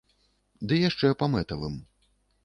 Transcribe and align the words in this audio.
Ды 0.69 0.79
яшчэ 0.89 1.11
па 1.19 1.27
мэтавым. 1.33 1.75